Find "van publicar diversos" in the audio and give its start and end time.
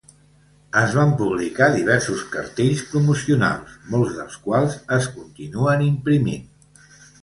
0.99-2.25